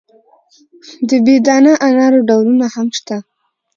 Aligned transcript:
د 1.07 1.11
بې 1.25 1.35
دانه 1.45 1.73
انارو 1.87 2.19
ډولونه 2.29 2.65
هم 2.75 2.87
شته. 2.97 3.17